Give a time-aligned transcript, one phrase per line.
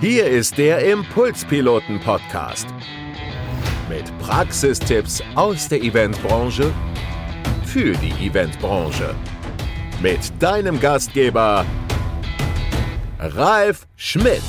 [0.00, 2.66] Hier ist der Impulspiloten-Podcast.
[3.86, 6.72] Mit Praxistipps aus der Eventbranche
[7.66, 9.14] für die Eventbranche.
[10.00, 11.66] Mit deinem Gastgeber
[13.18, 14.40] Ralf Schmidt.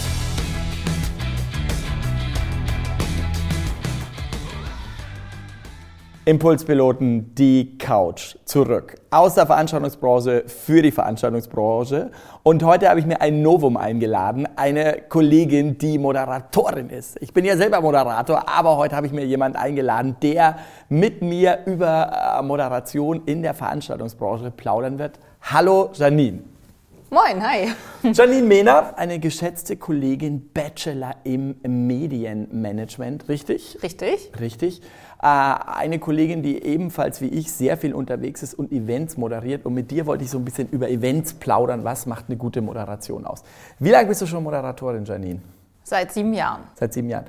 [6.23, 12.11] Impulspiloten, die Couch zurück aus der Veranstaltungsbranche für die Veranstaltungsbranche.
[12.43, 17.19] Und heute habe ich mir ein Novum eingeladen, eine Kollegin, die Moderatorin ist.
[17.21, 21.61] Ich bin ja selber Moderator, aber heute habe ich mir jemanden eingeladen, der mit mir
[21.65, 25.17] über äh, Moderation in der Veranstaltungsbranche plaudern wird.
[25.41, 26.43] Hallo Janine.
[27.13, 27.67] Moin, hi.
[28.13, 33.79] Janine Mehner, eine geschätzte Kollegin, Bachelor im Medienmanagement, richtig?
[33.83, 34.31] Richtig.
[34.39, 34.81] Richtig.
[35.21, 39.65] Äh, eine Kollegin, die ebenfalls wie ich sehr viel unterwegs ist und Events moderiert.
[39.65, 41.83] Und mit dir wollte ich so ein bisschen über Events plaudern.
[41.83, 43.43] Was macht eine gute Moderation aus?
[43.79, 45.41] Wie lange bist du schon Moderatorin, Janine?
[45.83, 46.61] Seit sieben Jahren.
[46.75, 47.25] Seit sieben Jahren.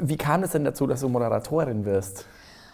[0.00, 2.26] Wie kam es denn dazu, dass du Moderatorin wirst?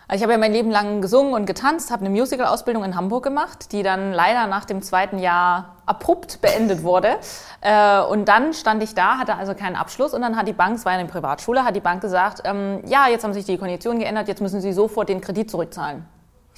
[0.09, 3.23] Also ich habe ja mein Leben lang gesungen und getanzt, habe eine Musical-Ausbildung in Hamburg
[3.23, 7.19] gemacht, die dann leider nach dem zweiten Jahr abrupt beendet wurde.
[7.61, 10.77] Äh, und dann stand ich da, hatte also keinen Abschluss und dann hat die Bank,
[10.77, 13.99] es war eine Privatschule, hat die Bank gesagt, ähm, ja, jetzt haben sich die Konditionen
[13.99, 16.07] geändert, jetzt müssen Sie sofort den Kredit zurückzahlen.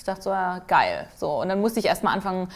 [0.02, 1.06] Ich dachte so, ja, geil.
[1.14, 2.48] So, und dann musste ich erstmal anfangen,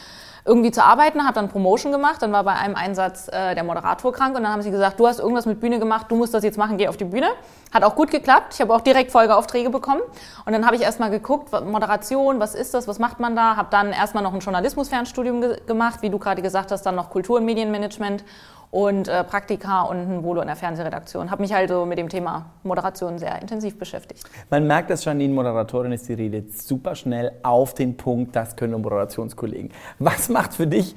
[0.45, 4.13] irgendwie zu arbeiten, habe dann Promotion gemacht, dann war bei einem Einsatz äh, der Moderator
[4.13, 6.43] krank und dann haben sie gesagt, du hast irgendwas mit Bühne gemacht, du musst das
[6.43, 7.29] jetzt machen, geh auf die Bühne.
[7.73, 10.01] Hat auch gut geklappt, ich habe auch direkt Folgeaufträge bekommen
[10.45, 13.69] und dann habe ich erstmal geguckt, Moderation, was ist das, was macht man da, habe
[13.71, 17.37] dann erstmal noch ein Journalismus-Fernstudium ge gemacht, wie du gerade gesagt hast, dann noch Kultur-
[17.37, 18.25] und Medienmanagement
[18.71, 21.31] und äh, Praktika und ein Volo in der Fernsehredaktion.
[21.31, 24.25] Habe mich also mit dem Thema Moderation sehr intensiv beschäftigt.
[24.51, 28.81] Man merkt, dass Janine Moderatorin ist, die redet super schnell auf den Punkt, das können
[28.81, 29.71] Moderationskollegen.
[29.99, 30.95] Was macht für dich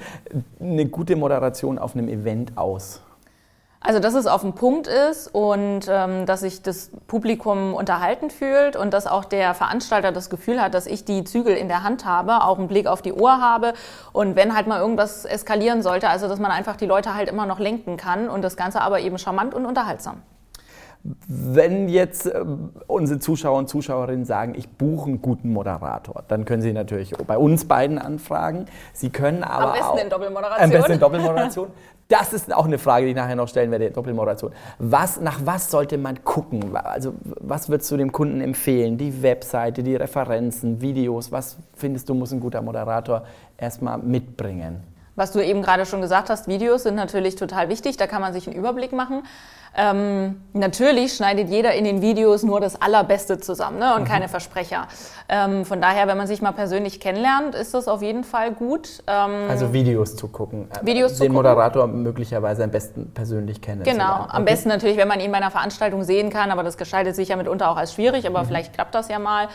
[0.59, 3.02] eine gute Moderation auf einem Event aus?
[3.81, 8.75] Also, dass es auf dem Punkt ist und ähm, dass sich das Publikum unterhalten fühlt
[8.75, 12.04] und dass auch der Veranstalter das Gefühl hat, dass ich die Zügel in der Hand
[12.04, 13.73] habe, auch einen Blick auf die Uhr habe
[14.11, 17.45] und wenn halt mal irgendwas eskalieren sollte, also dass man einfach die Leute halt immer
[17.45, 20.23] noch lenken kann und das Ganze aber eben charmant und unterhaltsam.
[21.30, 22.43] Wenn jetzt äh,
[22.87, 27.37] unsere Zuschauer und Zuschauerinnen sagen, ich buche einen guten Moderator, dann können Sie natürlich bei
[27.37, 28.65] uns beiden anfragen.
[28.92, 30.64] Sie können aber am besten auch, in Doppelmoderation.
[30.65, 31.67] Am besten in Doppelmoderation.
[32.09, 34.52] Das ist auch eine Frage, die ich nachher noch stellen werde, Doppelmoderation.
[34.80, 36.75] Was, nach was sollte man gucken?
[36.75, 38.97] Also was würdest du dem Kunden empfehlen?
[38.97, 43.25] Die Webseite, die Referenzen, Videos, was findest du, muss ein guter Moderator
[43.58, 44.81] erstmal mitbringen?
[45.15, 48.33] Was du eben gerade schon gesagt hast, Videos sind natürlich total wichtig, da kann man
[48.33, 49.21] sich einen Überblick machen.
[49.77, 54.07] Ähm, natürlich schneidet jeder in den Videos nur das Allerbeste zusammen ne, und mhm.
[54.07, 54.87] keine Versprecher.
[55.27, 59.03] Ähm, von daher, wenn man sich mal persönlich kennenlernt, ist das auf jeden Fall gut.
[59.07, 60.67] Ähm, also Videos zu gucken.
[60.81, 61.35] Videos Den zu gucken.
[61.35, 63.83] Moderator möglicherweise am besten persönlich kennen.
[63.83, 64.52] Genau, am okay.
[64.52, 67.36] besten natürlich, wenn man ihn bei einer Veranstaltung sehen kann, aber das gestaltet sich ja
[67.36, 68.47] mitunter auch als schwierig, aber mhm.
[68.47, 69.49] vielleicht klappt das ja mal.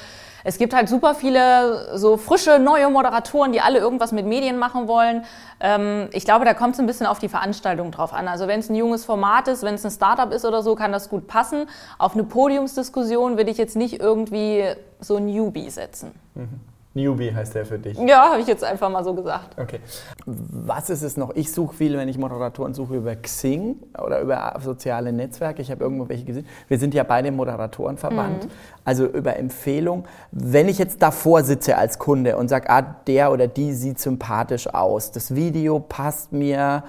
[0.44, 4.86] Es gibt halt super viele so frische, neue Moderatoren, die alle irgendwas mit Medien machen
[4.86, 5.24] wollen.
[5.58, 8.28] Ähm, ich glaube, da kommt es ein bisschen auf die Veranstaltung drauf an.
[8.28, 10.92] Also wenn es ein junges Format ist, wenn es ein Startup ist oder so, kann
[10.92, 11.66] das gut passen.
[11.98, 14.64] Auf eine Podiumsdiskussion würde ich jetzt nicht irgendwie
[15.00, 16.12] so ein Newbie setzen.
[16.34, 16.60] Mhm.
[16.94, 17.98] Newbie heißt der für dich.
[17.98, 19.58] Ja, habe ich jetzt einfach mal so gesagt.
[19.58, 19.80] Okay.
[20.26, 21.34] Was ist es noch?
[21.34, 25.60] Ich suche viel, wenn ich Moderatoren suche, über Xing oder über soziale Netzwerke.
[25.60, 26.46] Ich habe irgendwo welche gesehen.
[26.68, 28.50] Wir sind ja beide im Moderatorenverband, mhm.
[28.84, 30.04] also über Empfehlung.
[30.30, 34.72] Wenn ich jetzt davor sitze als Kunde und sage, ah, der oder die sieht sympathisch
[34.72, 36.84] aus, das Video passt mir,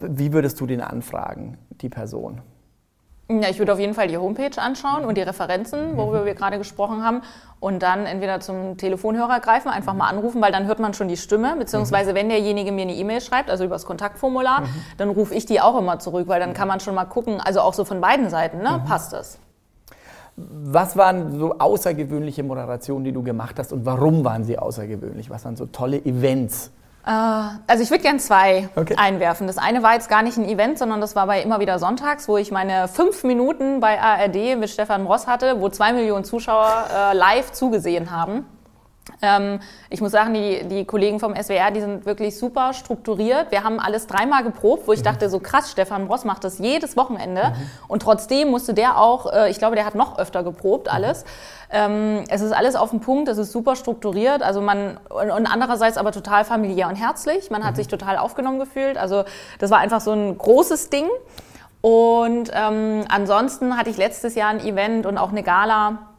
[0.00, 2.40] wie würdest du den anfragen, die Person?
[3.40, 6.26] Ja, ich würde auf jeden Fall die Homepage anschauen und die Referenzen, worüber mhm.
[6.26, 7.22] wir gerade gesprochen haben.
[7.60, 11.16] Und dann entweder zum Telefonhörer greifen, einfach mal anrufen, weil dann hört man schon die
[11.16, 11.54] Stimme.
[11.56, 12.16] Beziehungsweise, mhm.
[12.16, 14.66] wenn derjenige mir eine E-Mail schreibt, also über das Kontaktformular, mhm.
[14.98, 17.60] dann rufe ich die auch immer zurück, weil dann kann man schon mal gucken, also
[17.60, 19.38] auch so von beiden Seiten, ne, passt das.
[20.36, 25.30] Was waren so außergewöhnliche Moderationen, die du gemacht hast und warum waren sie außergewöhnlich?
[25.30, 26.72] Was waren so tolle Events?
[27.06, 28.94] Äh, also ich würde gern zwei okay.
[28.96, 29.46] einwerfen.
[29.46, 32.28] Das eine war jetzt gar nicht ein Event, sondern das war bei immer wieder Sonntags,
[32.28, 36.86] wo ich meine fünf Minuten bei ARD mit Stefan Ross hatte, wo zwei Millionen Zuschauer
[36.94, 38.46] äh, live zugesehen haben.
[39.20, 39.60] Ähm,
[39.90, 43.50] ich muss sagen, die, die Kollegen vom SWR, die sind wirklich super strukturiert.
[43.50, 45.04] Wir haben alles dreimal geprobt, wo ich mhm.
[45.04, 47.50] dachte, so krass, Stefan Ross macht das jedes Wochenende.
[47.50, 47.70] Mhm.
[47.88, 50.92] Und trotzdem musste der auch, äh, ich glaube, der hat noch öfter geprobt, mhm.
[50.92, 51.24] alles.
[51.70, 54.42] Ähm, es ist alles auf den Punkt, es ist super strukturiert.
[54.42, 57.50] Also man, und, und andererseits aber total familiär und herzlich.
[57.50, 57.76] Man hat mhm.
[57.76, 58.96] sich total aufgenommen gefühlt.
[58.96, 59.24] Also
[59.58, 61.06] das war einfach so ein großes Ding.
[61.80, 66.11] Und ähm, ansonsten hatte ich letztes Jahr ein Event und auch eine Gala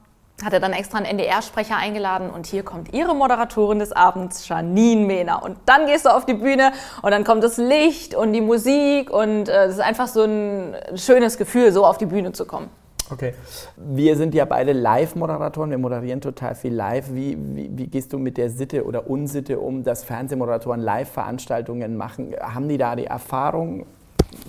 [0.43, 5.05] hat er dann extra einen NDR-Sprecher eingeladen und hier kommt ihre Moderatorin des Abends, Janine
[5.05, 5.43] Mehner.
[5.43, 6.71] Und dann gehst du auf die Bühne
[7.01, 10.75] und dann kommt das Licht und die Musik und äh, es ist einfach so ein
[10.95, 12.69] schönes Gefühl, so auf die Bühne zu kommen.
[13.11, 13.33] Okay.
[13.75, 17.13] Wir sind ja beide Live-Moderatoren, wir moderieren total viel live.
[17.13, 22.33] Wie, wie, wie, gehst du mit der Sitte oder Unsitte um, dass Fernsehmoderatoren Live-Veranstaltungen machen?
[22.41, 23.85] Haben die da die Erfahrung?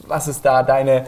[0.06, 1.04] Was ist da deine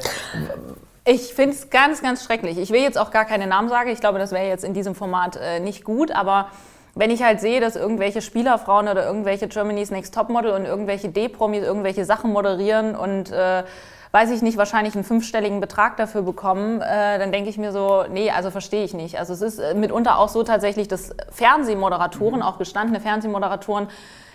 [1.07, 2.59] ich finde es ganz, ganz schrecklich.
[2.59, 3.91] Ich will jetzt auch gar keine Namen sagen.
[3.91, 6.11] Ich glaube, das wäre jetzt in diesem Format äh, nicht gut.
[6.11, 6.49] Aber
[6.97, 11.63] wenn ich halt sehe, dass irgendwelche Spielerfrauen oder irgendwelche Germany's Next Topmodel und irgendwelche D-Promis
[11.63, 13.63] irgendwelche Sachen moderieren und äh,
[14.11, 18.05] weiß ich nicht, wahrscheinlich einen fünfstelligen Betrag dafür bekommen, äh, dann denke ich mir so,
[18.11, 19.19] nee, also verstehe ich nicht.
[19.19, 23.89] Also es ist äh, mitunter auch so tatsächlich, dass Fernsehmoderatoren, auch gestandene Fernsehmoderatoren,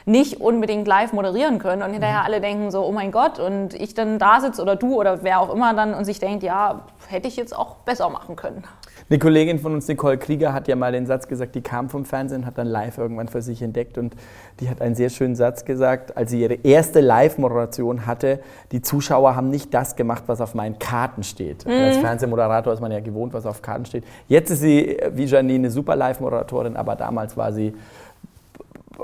[0.05, 2.25] nicht unbedingt live moderieren können und hinterher mhm.
[2.25, 5.39] alle denken so, oh mein Gott, und ich dann da sitze oder du oder wer
[5.39, 8.63] auch immer dann und sich denkt, ja, hätte ich jetzt auch besser machen können.
[9.09, 12.05] Eine Kollegin von uns, Nicole Krieger, hat ja mal den Satz gesagt, die kam vom
[12.05, 14.15] Fernsehen, hat dann live irgendwann für sich entdeckt und
[14.61, 18.39] die hat einen sehr schönen Satz gesagt, als sie ihre erste Live-Moderation hatte,
[18.71, 21.65] die Zuschauer haben nicht das gemacht, was auf meinen Karten steht.
[21.65, 21.73] Mhm.
[21.73, 24.05] Als Fernsehmoderator ist man ja gewohnt, was auf Karten steht.
[24.29, 27.73] Jetzt ist sie, wie Janine, eine super Live-Moderatorin, aber damals war sie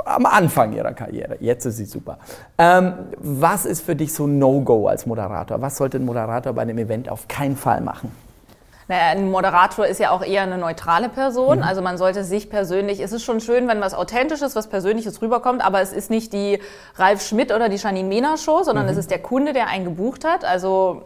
[0.05, 1.37] am Anfang ihrer Karriere.
[1.39, 2.19] Jetzt ist sie super.
[2.57, 5.61] Ähm, was ist für dich so No-Go als Moderator?
[5.61, 8.11] Was sollte ein Moderator bei einem Event auf keinen Fall machen?
[8.89, 11.57] Naja, ein Moderator ist ja auch eher eine neutrale Person.
[11.57, 11.63] Mhm.
[11.63, 15.63] Also man sollte sich persönlich, es ist schon schön, wenn was Authentisches, was Persönliches rüberkommt,
[15.65, 16.59] aber es ist nicht die
[16.95, 18.91] Ralf Schmidt oder die Janine Mehner Show, sondern mhm.
[18.91, 20.45] es ist der Kunde, der einen gebucht hat.
[20.45, 21.01] Also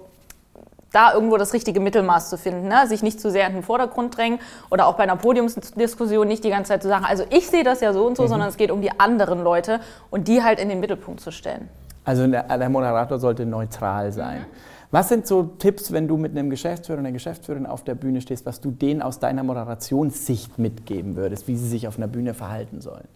[0.91, 2.87] da irgendwo das richtige Mittelmaß zu finden, ne?
[2.87, 4.39] sich nicht zu sehr in den Vordergrund drängen
[4.69, 7.81] oder auch bei einer Podiumsdiskussion nicht die ganze Zeit zu sagen, also ich sehe das
[7.81, 8.27] ja so und so, mhm.
[8.27, 9.79] sondern es geht um die anderen Leute
[10.09, 11.69] und die halt in den Mittelpunkt zu stellen.
[12.03, 14.39] Also der, der Moderator sollte neutral sein.
[14.39, 14.45] Mhm.
[14.91, 18.19] Was sind so Tipps, wenn du mit einem Geschäftsführer oder einer Geschäftsführerin auf der Bühne
[18.19, 22.33] stehst, was du denen aus deiner Moderationssicht mitgeben würdest, wie sie sich auf einer Bühne
[22.33, 23.07] verhalten sollen?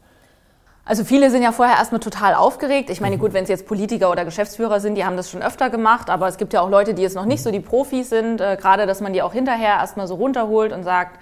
[0.87, 2.91] Also viele sind ja vorher erstmal total aufgeregt.
[2.91, 5.71] Ich meine, gut, wenn es jetzt Politiker oder Geschäftsführer sind, die haben das schon öfter
[5.71, 8.39] gemacht, aber es gibt ja auch Leute, die jetzt noch nicht so die Profis sind,
[8.39, 11.19] äh, gerade dass man die auch hinterher erstmal so runterholt und sagt,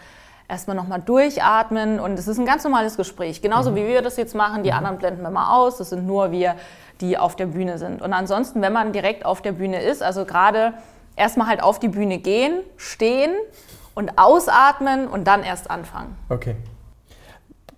[0.49, 3.41] erstmal nochmal durchatmen und es ist ein ganz normales Gespräch.
[3.41, 3.75] Genauso mhm.
[3.75, 4.77] wie wir das jetzt machen, die mhm.
[4.77, 6.55] anderen blenden wir mal aus, das sind nur wir,
[6.99, 8.01] die auf der Bühne sind.
[8.01, 10.73] Und ansonsten, wenn man direkt auf der Bühne ist, also gerade
[11.15, 13.31] erstmal halt auf die Bühne gehen, stehen
[13.95, 16.17] und ausatmen und dann erst anfangen.
[16.29, 16.55] Okay.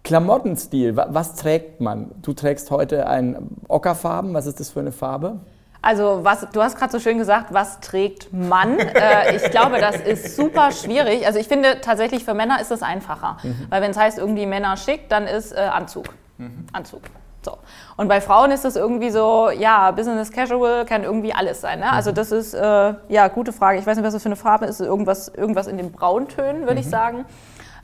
[0.06, 2.12] Klamottenstil, was trägt man?
[2.22, 5.40] Du trägst heute ein Ockerfarben, was ist das für eine Farbe?
[5.81, 8.78] Also was, du hast gerade so schön gesagt, was trägt man?
[8.80, 11.25] äh, ich glaube, das ist super schwierig.
[11.25, 13.66] Also ich finde tatsächlich für Männer ist das einfacher, mhm.
[13.69, 16.06] weil wenn es heißt irgendwie Männer schick, dann ist äh, Anzug.
[16.38, 16.68] Mhm.
[16.72, 17.01] Anzug.
[17.44, 17.58] So.
[17.98, 21.80] Und bei Frauen ist das irgendwie so, ja, Business Casual kann irgendwie alles sein.
[21.80, 21.92] Ne?
[21.92, 22.16] Also mhm.
[22.16, 23.80] das ist, äh, ja, gute Frage.
[23.80, 24.81] Ich weiß nicht, was das für eine Farbe ist.
[24.81, 26.80] Irgendwas, irgendwas in den Brauntönen, würde mhm.
[26.80, 27.25] ich sagen.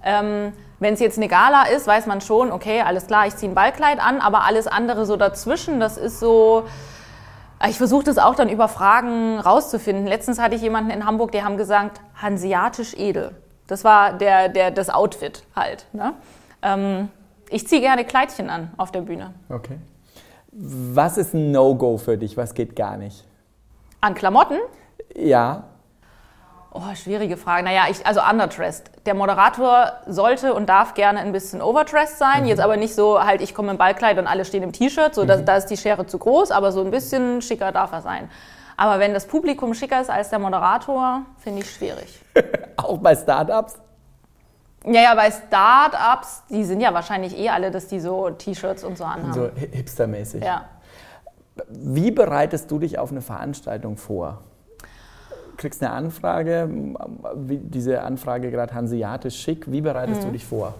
[0.04, 3.52] Ähm, wenn es jetzt eine Gala ist, weiß man schon, okay, alles klar, ich ziehe
[3.52, 6.64] ein Ballkleid an, aber alles andere so dazwischen, das ist so.
[7.70, 10.08] Ich versuche das auch dann über Fragen rauszufinden.
[10.08, 13.36] Letztens hatte ich jemanden in Hamburg, die haben gesagt, hanseatisch edel.
[13.68, 15.86] Das war der, der, das Outfit halt.
[15.94, 16.14] Ne?
[16.64, 17.10] Ähm,
[17.52, 19.36] ich ziehe gerne Kleidchen an auf der Bühne.
[19.50, 19.78] Okay.
[20.52, 22.36] Was ist ein No-Go für dich?
[22.36, 23.24] Was geht gar nicht?
[24.02, 24.58] An Klamotten?
[25.16, 25.66] Ja.
[26.74, 27.64] Oh, schwierige Frage.
[27.64, 28.92] Naja, ich, also underdressed.
[29.06, 32.44] Der Moderator sollte und darf gerne ein bisschen overdressed sein.
[32.44, 32.48] Mhm.
[32.48, 35.14] Jetzt aber nicht so, halt, ich komme im Ballkleid und alle stehen im T-Shirt.
[35.14, 35.28] So, mhm.
[35.28, 38.30] da, da ist die Schere zu groß, aber so ein bisschen schicker darf er sein.
[38.78, 42.22] Aber wenn das Publikum schicker ist als der Moderator, finde ich schwierig.
[42.78, 43.78] Auch bei Startups?
[44.86, 48.98] Ja, ja, bei Startups, die sind ja wahrscheinlich eh alle, dass die so T-Shirts und
[48.98, 49.34] so anhaben.
[49.34, 50.44] So hipstermäßig.
[50.44, 50.70] Ja.
[51.68, 54.40] Wie bereitest du dich auf eine Veranstaltung vor?
[55.58, 56.70] Kriegst eine Anfrage,
[57.36, 60.26] wie diese Anfrage gerade hanseatisch schick, wie bereitest mhm.
[60.28, 60.74] du dich vor?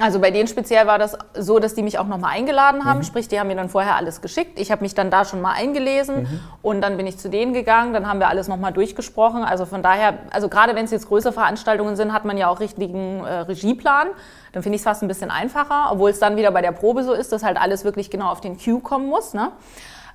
[0.00, 3.04] Also bei denen speziell war das so, dass die mich auch nochmal eingeladen haben, mhm.
[3.04, 4.58] sprich, die haben mir dann vorher alles geschickt.
[4.58, 6.40] Ich habe mich dann da schon mal eingelesen mhm.
[6.62, 9.44] und dann bin ich zu denen gegangen, dann haben wir alles nochmal durchgesprochen.
[9.44, 12.60] Also von daher, also gerade wenn es jetzt größere Veranstaltungen sind, hat man ja auch
[12.60, 14.08] richtigen äh, Regieplan.
[14.52, 17.04] Dann finde ich es fast ein bisschen einfacher, obwohl es dann wieder bei der Probe
[17.04, 19.34] so ist, dass halt alles wirklich genau auf den Cue kommen muss.
[19.34, 19.50] Ne?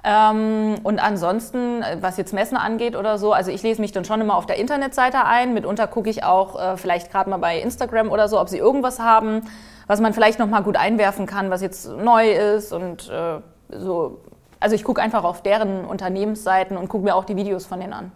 [0.04, 4.06] Ähm, und ansonsten, äh, was jetzt Messen angeht oder so, also ich lese mich dann
[4.06, 5.54] schon immer auf der Internetseite ein.
[5.54, 9.00] Mitunter gucke ich auch äh, vielleicht gerade mal bei Instagram oder so, ob sie irgendwas
[9.00, 9.42] haben,
[9.88, 14.22] was man vielleicht noch mal gut einwerfen kann, was jetzt neu ist und äh, so.
[14.62, 17.94] Also ich gucke einfach auf deren Unternehmensseiten und gucke mir auch die Videos von denen
[17.94, 18.12] an.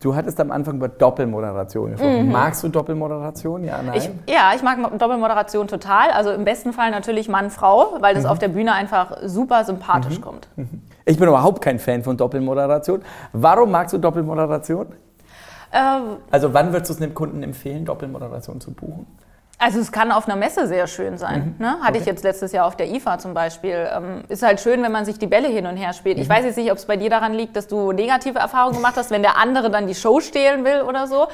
[0.00, 2.26] Du hattest am Anfang über Doppelmoderation gesprochen.
[2.26, 2.32] Mhm.
[2.32, 3.64] Magst du Doppelmoderation?
[3.64, 3.96] Ja, nein?
[3.96, 6.10] Ich, ja, ich mag Doppelmoderation total.
[6.10, 8.30] Also im besten Fall natürlich Mann-Frau, weil das mhm.
[8.30, 10.22] auf der Bühne einfach super sympathisch mhm.
[10.22, 10.48] kommt.
[10.56, 10.82] Mhm.
[11.06, 13.00] Ich bin überhaupt kein Fan von Doppelmoderation.
[13.32, 14.86] Warum magst du Doppelmoderation?
[16.30, 19.06] also wann würdest du es einem Kunden empfehlen, Doppelmoderation zu buchen?
[19.58, 21.54] Also es kann auf einer Messe sehr schön sein.
[21.58, 21.64] Mhm.
[21.64, 21.72] Ne?
[21.80, 21.98] Hatte okay.
[22.00, 23.88] ich jetzt letztes Jahr auf der IFA zum Beispiel.
[23.90, 26.16] Ähm, ist halt schön, wenn man sich die Bälle hin und her spielt.
[26.16, 26.22] Mhm.
[26.22, 28.96] Ich weiß jetzt nicht, ob es bei dir daran liegt, dass du negative Erfahrungen gemacht
[28.96, 31.28] hast, wenn der andere dann die Show stehlen will oder so.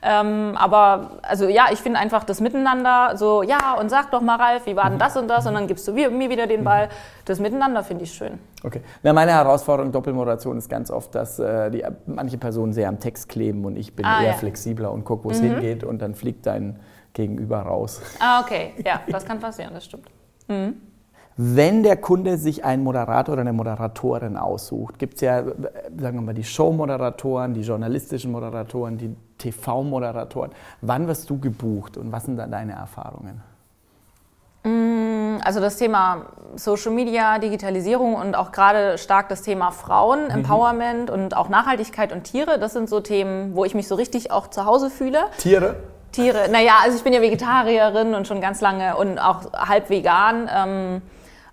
[0.00, 4.36] Ähm, aber also ja, ich finde einfach das Miteinander so, ja, und sag doch mal,
[4.36, 4.98] Ralf, wie war denn mhm.
[4.98, 5.46] das und das?
[5.46, 6.88] Und dann gibst du mir wieder den Ball.
[7.24, 8.38] Das Miteinander finde ich schön.
[8.62, 8.80] Okay.
[9.02, 13.28] Na, meine Herausforderung Doppelmoderation ist ganz oft, dass äh, die, manche Personen sehr am Text
[13.28, 14.32] kleben und ich bin ah, eher ja.
[14.34, 15.54] flexibler und gucke, wo es mhm.
[15.54, 16.78] hingeht und dann fliegt dein
[17.18, 18.00] Gegenüber raus.
[18.20, 18.74] Ah, okay.
[18.84, 20.06] Ja, das kann passieren, das stimmt.
[20.46, 20.76] Mhm.
[21.36, 26.20] Wenn der Kunde sich einen Moderator oder eine Moderatorin aussucht, gibt es ja, sagen wir
[26.20, 30.52] mal, die Show-Moderatoren, die journalistischen Moderatoren, die TV-Moderatoren.
[30.80, 33.42] Wann wirst du gebucht und was sind dann deine Erfahrungen?
[34.62, 40.30] Mm, also das Thema Social Media, Digitalisierung und auch gerade stark das Thema Frauen, mhm.
[40.30, 44.30] Empowerment und auch Nachhaltigkeit und Tiere, das sind so Themen, wo ich mich so richtig
[44.30, 45.18] auch zu Hause fühle.
[45.38, 45.76] Tiere?
[46.12, 50.48] Tiere, naja, also ich bin ja Vegetarierin und schon ganz lange und auch halb vegan.
[50.54, 51.02] Ähm,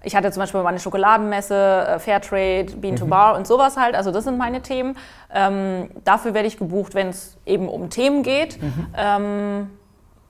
[0.05, 2.97] ich hatte zum Beispiel meine Schokoladenmesse, äh, Fairtrade, Bean mhm.
[2.97, 3.95] to Bar und sowas halt.
[3.95, 4.95] Also das sind meine Themen.
[5.33, 8.61] Ähm, dafür werde ich gebucht, wenn es eben um Themen geht.
[8.61, 8.87] Mhm.
[8.95, 9.69] Ähm,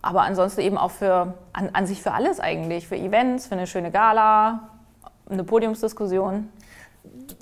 [0.02, 2.88] aber ansonsten eben auch für an, an, sich für alles eigentlich.
[2.88, 4.70] Für Events, für eine schöne Gala,
[5.30, 6.50] eine Podiumsdiskussion.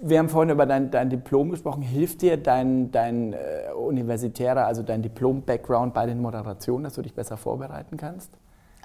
[0.01, 1.81] Wir haben vorhin über dein, dein Diplom gesprochen.
[1.81, 3.37] Hilft dir dein, dein äh,
[3.75, 8.31] universitärer, also dein Diplom-Background bei den Moderationen, dass du dich besser vorbereiten kannst?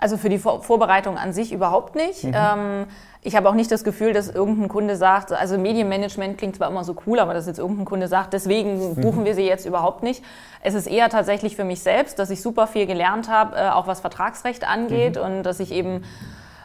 [0.01, 2.23] Also für die Vor Vorbereitung an sich überhaupt nicht.
[2.23, 2.33] Mhm.
[2.35, 2.87] Ähm,
[3.23, 6.85] ich habe auch nicht das Gefühl, dass irgendein Kunde sagt, also Medienmanagement klingt zwar immer
[6.85, 9.01] so cool, aber dass jetzt irgendein Kunde sagt, deswegen mhm.
[9.01, 10.23] buchen wir sie jetzt überhaupt nicht.
[10.63, 13.89] Es ist eher tatsächlich für mich selbst, dass ich super viel gelernt habe, äh, auch
[13.89, 15.23] was Vertragsrecht angeht mhm.
[15.23, 16.05] und dass ich eben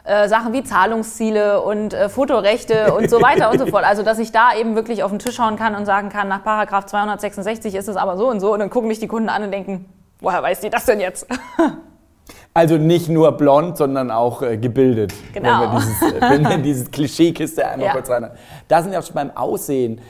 [0.04, 3.84] äh, Sachen wie Zahlungsziele und äh, Fotorechte und so weiter und so fort.
[3.84, 6.44] Also, dass ich da eben wirklich auf den Tisch schauen kann und sagen kann, nach
[6.44, 8.52] Paragraph 266 ist es aber so und so.
[8.52, 9.86] Und dann gucken mich die Kunden an und denken,
[10.20, 11.26] woher weiß die das denn jetzt?
[12.56, 15.12] Also nicht nur blond, sondern auch äh, gebildet.
[15.32, 15.60] Genau.
[15.60, 17.92] Wenn wir dieses, äh, wenn wir dieses Klischeekiste einmal ja.
[17.92, 18.30] kurz rein.
[18.68, 20.00] Da sind wir auch schon beim Aussehen.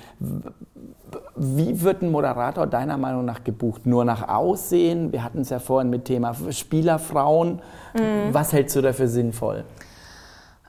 [1.36, 3.86] Wie wird ein Moderator deiner Meinung nach gebucht?
[3.86, 5.12] Nur nach Aussehen?
[5.12, 7.60] Wir hatten es ja vorhin mit Thema Spielerfrauen.
[7.94, 8.32] Mhm.
[8.32, 9.64] Was hältst du dafür sinnvoll?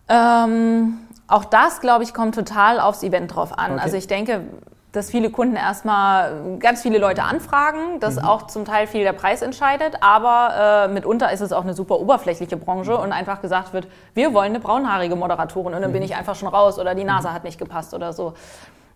[0.08, 3.74] Ähm, auch das, glaube ich, kommt total aufs Event drauf an.
[3.74, 3.82] Okay.
[3.84, 4.42] Also ich denke,
[4.96, 8.26] dass viele Kunden erstmal ganz viele Leute anfragen, dass mhm.
[8.26, 12.00] auch zum Teil viel der Preis entscheidet, aber äh, mitunter ist es auch eine super
[12.00, 13.04] oberflächliche Branche mhm.
[13.04, 15.96] und einfach gesagt wird, wir wollen eine braunhaarige Moderatorin und dann mhm.
[15.96, 18.34] bin ich einfach schon raus oder die Nase hat nicht gepasst oder so.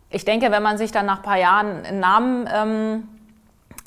[0.09, 3.07] Ich denke, wenn man sich dann nach ein paar Jahren einen Namen ähm,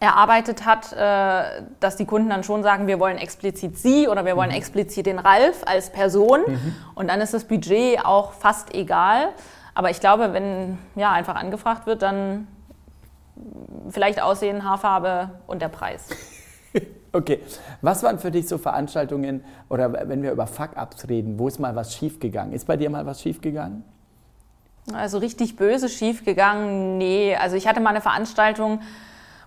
[0.03, 4.37] erarbeitet hat, äh, dass die Kunden dann schon sagen, wir wollen explizit Sie oder wir
[4.37, 4.57] wollen mhm.
[4.57, 6.75] explizit den Ralf als Person mhm.
[6.95, 9.29] und dann ist das Budget auch fast egal.
[9.75, 12.47] Aber ich glaube, wenn ja, einfach angefragt wird, dann
[13.89, 16.09] vielleicht Aussehen, Haarfarbe und der Preis.
[17.15, 17.41] Okay,
[17.83, 21.77] was waren für dich so Veranstaltungen oder wenn wir über Fuck-Ups reden, wo ist mal
[21.77, 22.55] was schiefgegangen?
[22.55, 23.85] Ist bei dir mal was schiefgegangen?
[24.93, 27.37] Also richtig böse schiefgegangen, nee.
[27.37, 28.81] Also ich hatte mal eine Veranstaltung,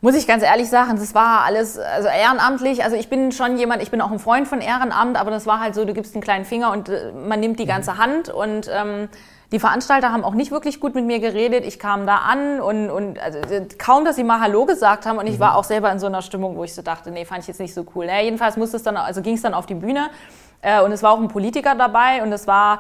[0.02, 2.84] muss ich ganz ehrlich sagen, das war alles also ehrenamtlich.
[2.84, 5.60] Also ich bin schon jemand, ich bin auch ein Freund von Ehrenamt, aber das war
[5.60, 8.70] halt so, du gibst einen kleinen Finger und äh, man nimmt die ganze Hand und
[8.72, 9.10] ähm,
[9.52, 11.66] die Veranstalter haben auch nicht wirklich gut mit mir geredet.
[11.66, 13.40] Ich kam da an und, und also,
[13.78, 15.18] kaum, dass sie mal Hallo gesagt haben.
[15.18, 15.42] Und ich mhm.
[15.42, 17.60] war auch selber in so einer Stimmung, wo ich so dachte, nee, fand ich jetzt
[17.60, 18.08] nicht so cool.
[18.08, 20.10] Naja, jedenfalls musste es dann, also ging es dann auf die Bühne
[20.62, 22.80] äh, und es war auch ein Politiker dabei und es war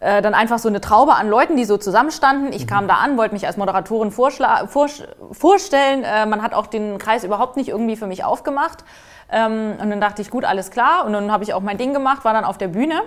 [0.00, 2.52] äh, dann einfach so eine Traube an Leuten, die so zusammenstanden.
[2.52, 2.68] Ich mhm.
[2.68, 6.04] kam da an, wollte mich als Moderatorin vorstellen.
[6.04, 8.84] Äh, man hat auch den Kreis überhaupt nicht irgendwie für mich aufgemacht.
[9.30, 11.04] Ähm, und dann dachte ich, gut, alles klar.
[11.04, 13.02] Und dann habe ich auch mein Ding gemacht, war dann auf der Bühne.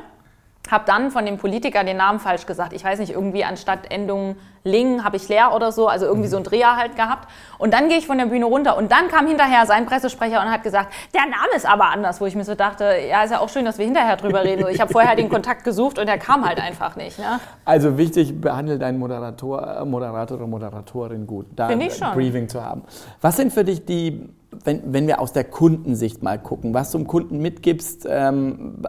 [0.71, 2.73] Habe dann von dem Politiker den Namen falsch gesagt.
[2.73, 6.37] Ich weiß nicht, irgendwie anstatt Endung Ling habe ich leer oder so, also irgendwie so
[6.37, 7.27] ein Dreher halt gehabt.
[7.57, 10.49] Und dann gehe ich von der Bühne runter und dann kam hinterher sein Pressesprecher und
[10.49, 13.39] hat gesagt, der Name ist aber anders, wo ich mir so dachte, ja, ist ja
[13.39, 14.65] auch schön, dass wir hinterher drüber reden.
[14.69, 17.19] Ich habe vorher den Kontakt gesucht und der kam halt einfach nicht.
[17.19, 17.39] Ne?
[17.65, 21.79] Also wichtig, behandle deinen Moderator, äh, Moderator oder Moderatorin gut, da ein
[22.13, 22.83] Briefing zu haben.
[23.21, 24.29] Was sind für dich die,
[24.63, 28.83] wenn, wenn wir aus der Kundensicht mal gucken, was du dem Kunden mitgibst, ähm,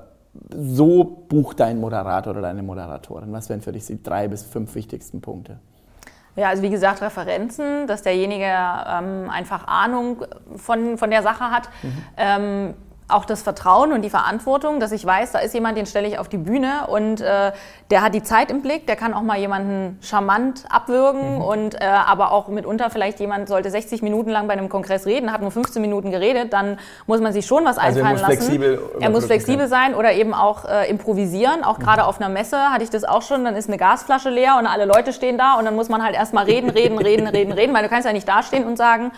[0.57, 3.33] so bucht dein Moderator oder deine Moderatorin?
[3.33, 5.59] Was wären für dich die drei bis fünf wichtigsten Punkte?
[6.37, 10.25] Ja, also wie gesagt, Referenzen, dass derjenige ähm, einfach Ahnung
[10.57, 11.69] von, von der Sache hat.
[11.83, 12.03] Mhm.
[12.17, 12.75] Ähm,
[13.07, 16.19] auch das Vertrauen und die Verantwortung, dass ich weiß, da ist jemand, den stelle ich
[16.19, 17.53] auf die Bühne und äh,
[17.91, 21.43] der hat die Zeit im Blick, der kann auch mal jemanden charmant abwürgen mhm.
[21.43, 25.33] und äh, aber auch mitunter vielleicht jemand sollte 60 Minuten lang bei einem Kongress reden,
[25.33, 28.21] hat nur 15 Minuten geredet, dann muss man sich schon was also einfallen er muss
[28.23, 28.43] lassen.
[28.43, 31.63] Flexibel er muss flexibel sein oder eben auch äh, improvisieren.
[31.63, 31.83] Auch mhm.
[31.83, 34.67] gerade auf einer Messe hatte ich das auch schon, dann ist eine Gasflasche leer und
[34.67, 37.75] alle Leute stehen da und dann muss man halt erstmal reden, reden, reden, reden, reden,
[37.75, 39.13] weil du kannst ja nicht dastehen und sagen,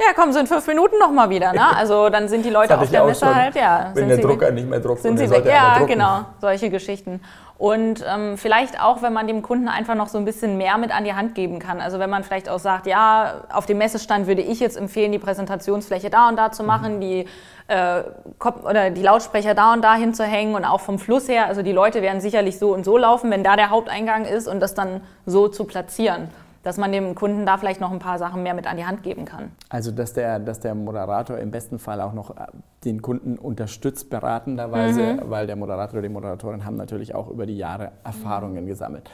[0.00, 1.52] Ja, kommen Sie in fünf Minuten nochmal wieder.
[1.52, 1.76] Ne?
[1.76, 3.34] Also dann sind die Leute auf der Messe schon.
[3.34, 3.90] halt, ja.
[3.94, 4.54] Wenn sind der Drucker weg.
[4.54, 5.44] nicht mehr druckt Sind sie weg?
[5.44, 7.20] Ja, genau, solche Geschichten.
[7.58, 10.94] Und ähm, vielleicht auch, wenn man dem Kunden einfach noch so ein bisschen mehr mit
[10.94, 11.80] an die Hand geben kann.
[11.80, 15.18] Also wenn man vielleicht auch sagt, ja, auf dem Messestand würde ich jetzt empfehlen, die
[15.18, 17.26] Präsentationsfläche da und da zu machen, die
[17.66, 18.04] äh,
[18.38, 21.46] Kop- oder die Lautsprecher da und da hinzuhängen und auch vom Fluss her.
[21.46, 24.60] Also die Leute werden sicherlich so und so laufen, wenn da der Haupteingang ist und
[24.60, 26.28] das dann so zu platzieren,
[26.68, 29.02] dass man dem Kunden da vielleicht noch ein paar Sachen mehr mit an die Hand
[29.02, 29.52] geben kann.
[29.70, 32.44] Also, dass der, dass der Moderator im besten Fall auch noch äh,
[32.84, 35.30] den Kunden unterstützt, beratenderweise, Mhm.
[35.30, 39.10] weil der Moderator oder die Moderatorin haben natürlich auch über die Jahre Erfahrungen gesammelt.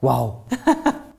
[0.00, 0.44] Wow.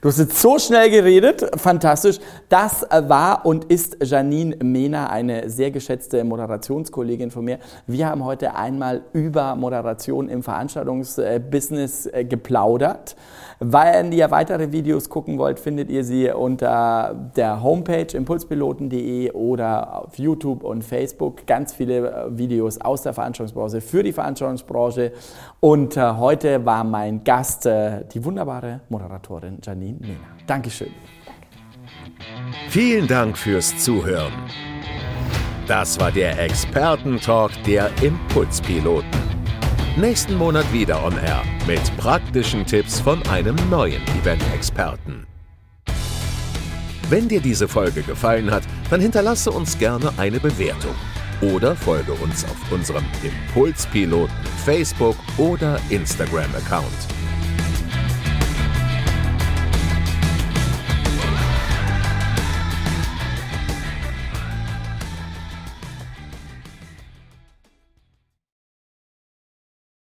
[0.00, 2.18] Du hast jetzt so schnell geredet, fantastisch.
[2.48, 7.58] Das war und ist Janine Mehner, eine sehr geschätzte Moderationskollegin von mir.
[7.86, 13.14] Wir haben heute einmal über Moderation im Veranstaltungsbusiness äh, geplaudert.
[13.58, 20.18] Wenn ihr weitere Videos gucken wollt, findet ihr sie unter der Homepage impulspiloten.de oder auf
[20.18, 21.46] YouTube und Facebook.
[21.46, 25.12] Ganz viele äh, Videos aus der Veranstaltungsbranche für die Veranstaltungsbranche.
[25.60, 30.36] Und äh, heute war mein Gast die wunderbare Moderatorin Janine Mehner.
[30.46, 30.92] Dankeschön.
[32.68, 34.32] Vielen Dank fürs Zuhören.
[35.66, 39.08] Das war der Expertentalk der Impulspiloten.
[39.96, 45.26] Nächsten Monat wieder on Air mit praktischen Tipps von einem neuen Event-Experten.
[47.08, 50.94] Wenn dir diese Folge gefallen hat, dann hinterlasse uns gerne eine Bewertung
[51.40, 57.19] oder folge uns auf unserem Impulspiloten Facebook oder Instagram-Account.